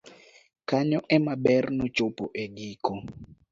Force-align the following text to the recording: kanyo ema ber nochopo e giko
kanyo 0.69 0.99
ema 1.15 1.33
ber 1.43 1.65
nochopo 1.77 2.23
e 2.43 2.45
giko 2.55 2.93